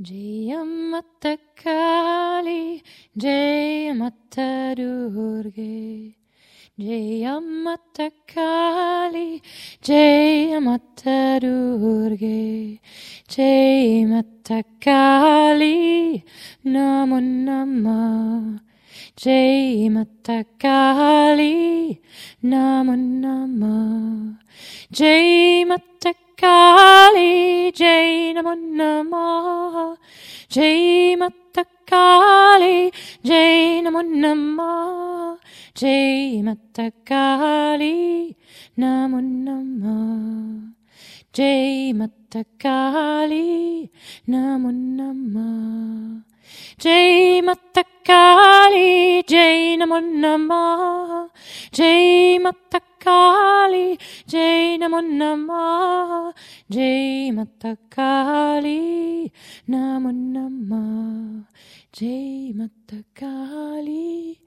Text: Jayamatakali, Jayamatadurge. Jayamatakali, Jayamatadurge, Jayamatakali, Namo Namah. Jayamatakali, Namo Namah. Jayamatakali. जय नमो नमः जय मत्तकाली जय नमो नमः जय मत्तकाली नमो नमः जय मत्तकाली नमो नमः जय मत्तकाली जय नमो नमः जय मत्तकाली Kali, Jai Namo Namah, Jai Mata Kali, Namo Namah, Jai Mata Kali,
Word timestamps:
Jayamatakali, 0.00 2.80
Jayamatadurge. 3.22 6.14
Jayamatakali, 6.80 9.28
Jayamatadurge, 9.84 12.80
Jayamatakali, 13.28 15.76
Namo 16.64 17.18
Namah. 17.20 18.56
Jayamatakali, 19.20 21.56
Namo 22.42 22.96
Namah. 23.20 24.32
Jayamatakali. 24.90 26.79
जय 27.78 28.32
नमो 28.36 28.52
नमः 28.78 29.74
जय 30.54 31.14
मत्तकाली 31.20 32.90
जय 33.26 33.80
नमो 33.84 34.00
नमः 34.22 34.70
जय 35.80 36.42
मत्तकाली 36.46 37.96
नमो 38.80 39.20
नमः 39.20 40.74
जय 41.36 41.92
मत्तकाली 42.00 43.48
नमो 44.30 44.70
नमः 44.98 46.22
जय 46.84 47.40
मत्तकाली 47.48 48.90
जय 49.30 49.76
नमो 49.80 49.98
नमः 50.24 50.82
जय 51.76 52.38
मत्तकाली 52.46 52.88
Kali, 53.70 53.98
Jai 54.26 54.78
Namo 54.78 55.00
Namah, 55.00 56.32
Jai 56.68 57.30
Mata 57.30 57.78
Kali, 57.88 59.30
Namo 59.68 60.10
Namah, 60.34 61.46
Jai 61.92 62.52
Mata 62.52 62.96
Kali, 63.14 64.40